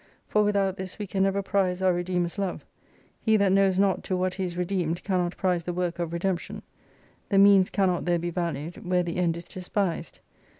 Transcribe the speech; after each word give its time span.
For 0.27 0.43
without 0.43 0.77
this 0.77 0.97
we 0.97 1.05
can 1.05 1.21
never 1.21 1.43
prize 1.43 1.79
our 1.83 1.93
Redeemer's 1.93 2.39
love: 2.39 2.65
He 3.19 3.37
that 3.37 3.51
knows 3.51 3.77
not 3.77 4.03
to 4.05 4.17
what 4.17 4.33
he 4.33 4.43
is 4.45 4.57
redeemed 4.57 5.03
cannot 5.03 5.37
prize 5.37 5.65
the 5.65 5.73
work 5.73 5.99
of 5.99 6.11
redemption. 6.11 6.63
The 7.29 7.37
means 7.37 7.69
cannot 7.69 8.05
there 8.05 8.17
be 8.17 8.31
valued, 8.31 8.83
where 8.83 9.03
the 9.03 9.17
end 9.17 9.37
is 9.37 9.43
despised. 9.43 10.19